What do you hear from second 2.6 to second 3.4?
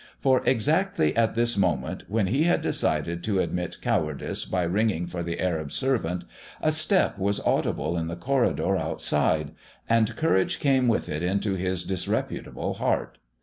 decided to